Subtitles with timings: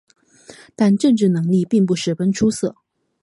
[0.75, 2.75] 但政治能力并不十分出色。